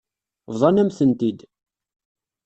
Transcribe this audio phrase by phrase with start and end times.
[0.53, 1.39] Bḍan-am-tent-id.